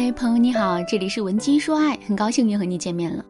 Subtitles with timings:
[0.00, 3.24] 嗨，朋友你好，这里是文姬说爱，很高兴又和你见面了。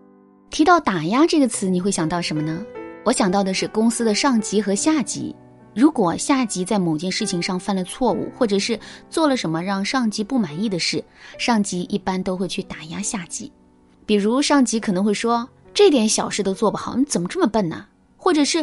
[0.51, 2.63] 提到打压这个词，你会想到什么呢？
[3.07, 5.35] 我想到的是公司的上级和下级。
[5.75, 8.79] 如果下级在某件事情上犯了错误，或者是
[9.09, 11.03] 做了什么让上级不满意的事，
[11.39, 13.51] 上级一般都会去打压下级。
[14.05, 17.87] 比如上级可能会说：“这点小事都做不好，你怎么这么笨呢？”
[18.19, 18.63] 或者是：“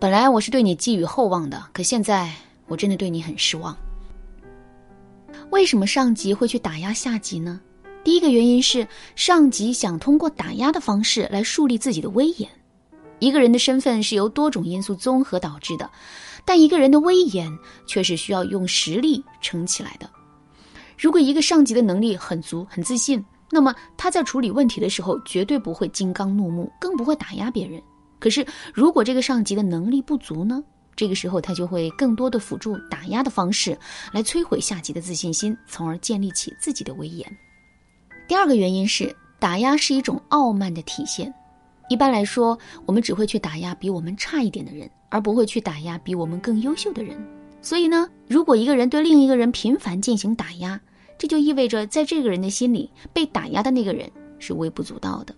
[0.00, 2.28] 本来我是对你寄予厚望的，可现在
[2.66, 3.76] 我真的对你很失望。”
[5.50, 7.60] 为什么上级会去打压下级呢？
[8.04, 12.48] 第一个原因是上级想通过打压的方式来树立自己的威严。
[13.18, 15.90] 一个人的身份是由多种因素综合导致的，
[16.44, 17.50] 但一个人的威严
[17.86, 20.08] 却是需要用实力撑起来的。
[20.98, 27.80] 如果一个上级的能力很足、很自信，那么他在处理问题的时候绝对不会金刚怒目，更不会打压别人。
[28.18, 30.62] 可是，如果这个上级的能力不足呢？
[30.96, 33.78] 这个时候，他就会更多的辅助打压的方式
[34.12, 37.30] 来摧毁下级的自信心，从而建立起自己的威严。
[38.26, 41.32] 第二个原因是，打压是一种傲慢的体现。
[41.90, 47.16] 一般来说，我们只会去打压比我们差一点的人，而不会去打压比我们更优秀的人。
[47.60, 50.80] 所以呢，如果一个人对另一个人频繁进行打压，
[51.18, 55.34] 这就意味着在这个人的心里，被打压的那个人是微不足道的。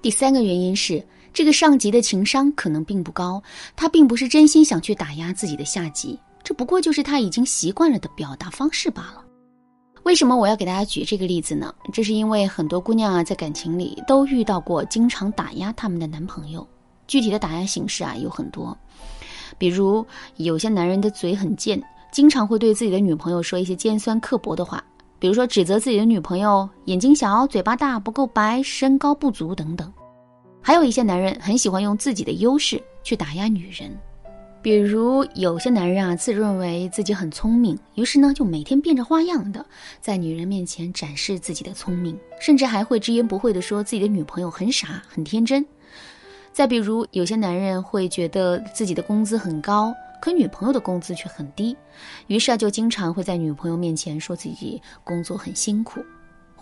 [0.00, 1.04] 第三个原因是。
[1.34, 3.42] 这个上级的情商可能并不高，
[3.74, 9.20] 他并不是真心想去打压自己的下级，这不过就是他已经习惯了的表达方式罢了。
[10.04, 11.74] 为什么我要给大家举这个例子呢？
[11.92, 16.66] 这是因为很多姑娘啊，在感情里都遇到过经常打压他们的男朋友。
[17.08, 18.76] 具体的打压形式啊有很多，
[19.58, 24.82] 比如有些男人的嘴很贱，经常会对自己的女朋友说一些尖酸刻薄的话，
[25.18, 29.92] 比如说指责自己的女朋友眼睛小、嘴巴大、不够白、身高不足等等。
[30.66, 33.94] 还有一些男人很喜欢用自己的优势去打压女人，
[34.62, 39.62] 比如有些男人啊，自认为自己很聪明，于是呢就每天变着花样的
[40.00, 45.62] 在女人面前展示自己的聪明，甚至还会直言不讳的说自己的女朋友很傻很天真。
[46.50, 51.76] 再比如有些男人会觉得自己的工资很高，可女朋友的工资却很低，
[52.28, 56.02] 于是啊就经常会在女朋友面前说自己工作很辛苦。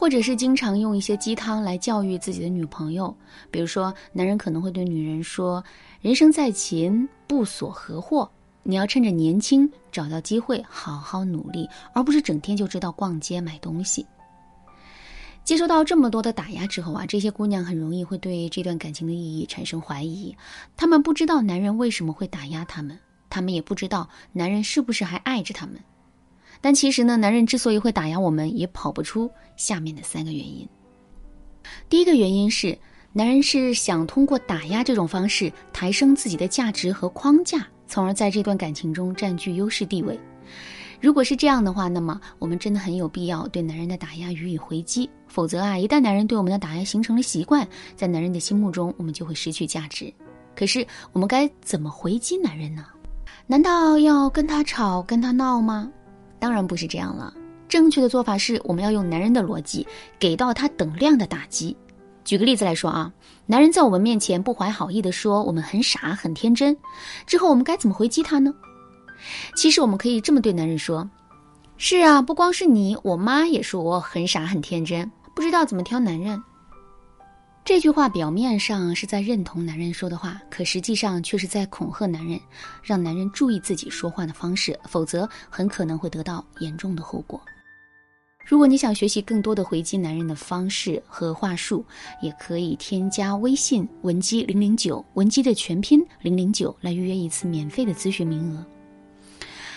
[0.02, 3.16] 或者是经常用一些鸡汤来教育自己的女朋友，
[3.52, 5.62] 比如说，男人可能会对女人说
[6.02, 8.28] ：“人生在勤，不锁何祸，
[8.64, 14.04] 你要趁着年轻找到机会，好好努力，而不是整天就知道逛街买东西。”
[15.44, 20.36] 接收到这么多的打压之后啊，这些姑娘很容易会对这段感情的意义产生怀疑。
[20.76, 22.98] 她们不知道男人为什么会打压她们，
[23.30, 25.76] 她们也不知道男人是不是还爱着她们。
[26.62, 30.67] 但其实呢，男人之所以会打压我们，也跑不出下面的三个原因。
[31.91, 32.78] 第一个原因是，
[33.12, 40.19] 男人是想通过打压这种方式抬升自己的价值和框架，从而在这段感情中占据优势地位。
[41.00, 45.11] 如果是这样的话，那么我们真的很有必要对男人的打压予以回击。
[45.27, 50.12] 否则啊，一旦男人对我们的打压形成了习惯，在男人的心目中，我们就会失去价值。
[50.55, 52.87] 可是我们该怎么回击男人呢？
[53.49, 55.91] 难道要跟他吵、跟他闹吗？
[56.42, 57.32] 当然不是这样了。
[57.69, 59.86] 正确的做法是，我们要用男人的逻辑，
[60.19, 61.76] 给到他等量的打击。
[62.25, 63.12] 举个例子来说啊，
[63.47, 66.76] 男人在我们面前不怀好意的说我们很傻很天真，
[67.28, 68.52] 之后我们该怎么回击他呢？
[69.54, 71.08] 其实我们可以这么对男人说
[71.78, 76.42] ：“是啊，不光是你，我妈也说我很傻很天真，不知道怎么挑男人。”
[77.65, 82.39] 这句话表面上是在认同男人说的话，可实际上却是在恐吓男人，
[82.83, 87.41] 让男人注意自己说话的方式，否则很可能会得到严重的后果。
[88.45, 91.84] 如果你想学习更多的回击男人的方式和话术，
[92.21, 98.67] 也可以添加微信文姬零零九，文姬的全拼零零九，来预约一次免费的咨询名额。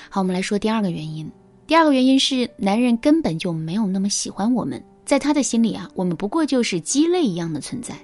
[0.09, 1.31] 好，我们来说第二个原因。
[1.67, 4.83] 第二个原因是，男人根本就没有那么喜欢我们。
[5.05, 7.95] 在他的心里啊，我们不过就是鸡肋一样的存在。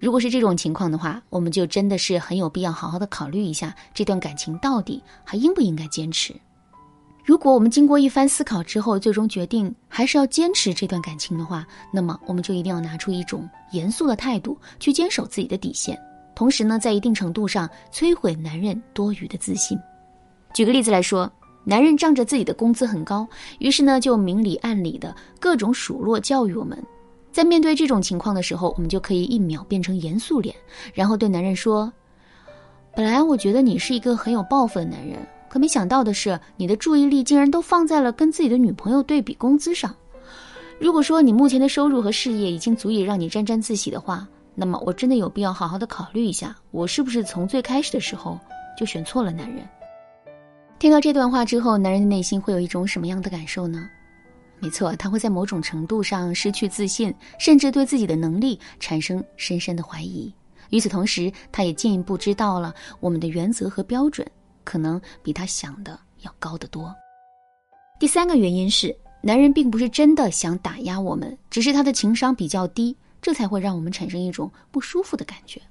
[0.00, 6.34] 如果是这种情况的话，我们就真的是很有必要好好的考虑一下，这段感情到底还应不应该坚持。
[7.22, 15.96] 如果我们经过一番思考之后，最终决定还是要坚持这段感情的话，那么我们就一定要拿出一种严肃的态度去坚守自己的底线，
[16.34, 19.78] 同时呢，在一定程度上摧毁男人多余的自信。
[20.54, 21.30] 举个例子来说。
[21.64, 23.26] 男人仗着自己的工资很高，
[23.58, 26.76] 于是呢就明里暗里的各种数落教育我们。
[27.30, 30.54] 在面对这种情况的时候，我们就可以一秒变成严肃脸，
[30.92, 31.90] 然后对男人说
[32.94, 35.16] ：“本来我觉得你是一个很有抱负的男人，
[35.48, 39.94] 可没想到的是，你的注意力竟然都放在了跟自己的女朋友对比工资上。
[40.78, 48.38] 如果说你目前的收入和事业已经足以让你沾沾自喜的话，那么我真的有必要好好的考虑一下，我是不是从最开始的时候
[48.76, 49.66] 就选错了男人。”
[50.82, 53.88] 听到这段话之后，男人的内心会有一种什么样的感受呢？
[54.58, 60.34] 没错，他会在某种程度上失去自信，甚至对自己的能力产生深深的怀疑。
[60.70, 64.28] 与此同时，他也进一步知道了我们的原则和标准
[64.64, 66.92] 可能比他想的要高得多。
[68.00, 75.62] 第三个原因是，男人并不是真的想打压我们，只是他的情商比较低，这才会让我们产生一种不舒服的感觉。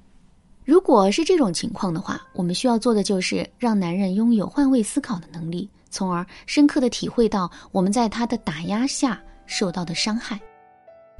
[0.63, 10.39] 如果是这种情况的话，我们需要做的就是让男人拥有换位思考的能力，从而深刻的体会到我们在他的打压下受到的伤害。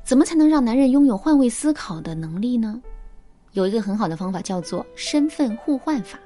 [0.03, 2.81] 怎么才能让男人拥有换位思考的能力呢？
[3.53, 6.19] 有一个很好的方法叫做身份互换法。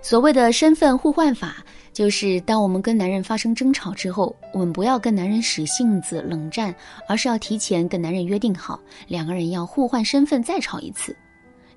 [0.00, 1.56] 所谓的身份互换法，
[1.92, 6.74] 就是当我们跟男人发生争吵之后，我们不要跟男人使性子冷战，
[7.08, 8.78] 而是要提前跟男人约定好，
[9.08, 11.16] 两个人要互换身份再吵一次。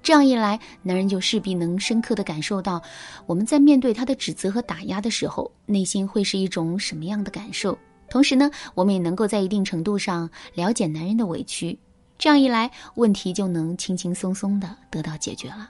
[0.03, 2.81] 这样一来，男人就势必能深刻的感受到
[3.25, 7.77] 我们在面对他的指责和打压的时候，内心会是一种什么样的感受。
[8.09, 11.77] 同时呢，我们也能够在一定程度上了解男人的委屈。
[12.17, 15.69] 这样一来，问题就能轻轻松松的得到解决了。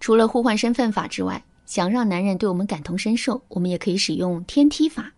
[0.00, 5.12] 除了互换身份法之外，想让男人对我们感同身受，我们也可以使用天梯法。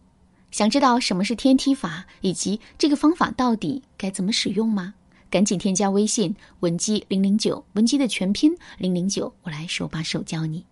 [0.50, 4.93] 想知道什么是天梯法，以及这个方法到底该怎么使用吗？
[5.32, 10.67] 赶紧添加微信文姬零零九，文姬的全拼零零九，我来手把手教你。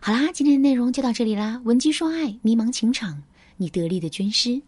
[0.00, 1.60] 好啦，今天的内容就到这里啦。
[1.64, 3.24] 文姬说爱，迷茫情场，
[3.56, 4.62] 你得力的军师。